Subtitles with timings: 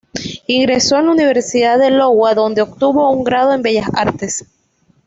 [0.47, 4.47] Ingresó en la Universidad de Iowa, donde obtuvo un grado en bellas artes.